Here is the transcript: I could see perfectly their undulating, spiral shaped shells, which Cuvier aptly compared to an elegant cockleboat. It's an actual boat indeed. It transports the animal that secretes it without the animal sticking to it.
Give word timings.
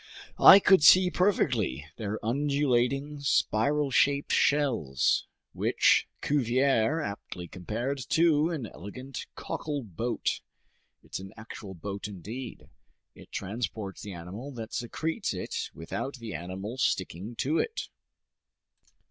I 0.39 0.57
could 0.59 0.81
see 0.81 1.11
perfectly 1.11 1.85
their 1.97 2.17
undulating, 2.25 3.19
spiral 3.19 3.91
shaped 3.91 4.31
shells, 4.33 5.27
which 5.53 6.07
Cuvier 6.23 6.99
aptly 6.99 7.47
compared 7.47 7.99
to 8.09 8.49
an 8.49 8.65
elegant 8.73 9.27
cockleboat. 9.37 10.41
It's 11.03 11.19
an 11.19 11.35
actual 11.37 11.75
boat 11.75 12.07
indeed. 12.07 12.67
It 13.13 13.31
transports 13.31 14.01
the 14.01 14.13
animal 14.13 14.49
that 14.53 14.73
secretes 14.73 15.35
it 15.35 15.69
without 15.75 16.15
the 16.15 16.33
animal 16.33 16.79
sticking 16.79 17.35
to 17.35 17.59
it. 17.59 17.89